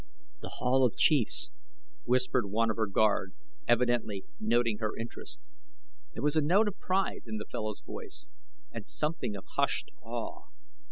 "The 0.41 0.55
Hall 0.57 0.83
of 0.83 0.95
Chiefs," 0.97 1.51
whispered 2.05 2.47
one 2.47 2.71
of 2.71 2.77
her 2.77 2.87
guard, 2.87 3.35
evidently 3.67 4.25
noting 4.39 4.79
her 4.79 4.97
interest. 4.97 5.37
There 6.15 6.23
was 6.23 6.35
a 6.35 6.41
note 6.41 6.67
of 6.67 6.79
pride 6.79 7.21
in 7.27 7.37
the 7.37 7.45
fellow's 7.45 7.81
voice 7.81 8.25
and 8.71 8.87
something 8.87 9.35
of 9.35 9.45
hushed 9.57 9.91
awe. 10.01 10.45